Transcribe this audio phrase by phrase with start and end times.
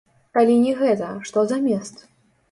[0.35, 2.01] Калі не гэта, што замест?